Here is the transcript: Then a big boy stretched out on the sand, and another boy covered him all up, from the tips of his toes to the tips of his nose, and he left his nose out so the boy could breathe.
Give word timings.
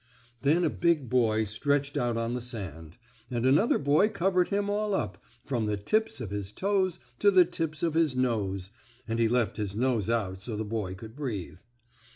Then 0.41 0.63
a 0.63 0.71
big 0.71 1.11
boy 1.11 1.43
stretched 1.43 1.95
out 1.95 2.17
on 2.17 2.33
the 2.33 2.41
sand, 2.41 2.97
and 3.29 3.45
another 3.45 3.77
boy 3.77 4.09
covered 4.09 4.49
him 4.49 4.67
all 4.67 4.95
up, 4.95 5.23
from 5.45 5.67
the 5.67 5.77
tips 5.77 6.19
of 6.19 6.31
his 6.31 6.51
toes 6.51 6.97
to 7.19 7.29
the 7.29 7.45
tips 7.45 7.83
of 7.83 7.93
his 7.93 8.17
nose, 8.17 8.71
and 9.07 9.19
he 9.19 9.27
left 9.27 9.57
his 9.57 9.75
nose 9.75 10.09
out 10.09 10.39
so 10.41 10.55
the 10.55 10.65
boy 10.65 10.95
could 10.95 11.15
breathe. 11.15 11.59